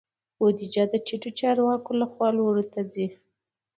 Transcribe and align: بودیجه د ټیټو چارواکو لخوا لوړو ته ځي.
بودیجه 0.37 0.83
د 0.89 0.95
ټیټو 1.05 1.29
چارواکو 1.39 1.91
لخوا 2.01 2.27
لوړو 2.37 2.63
ته 2.73 2.81
ځي. 2.93 3.07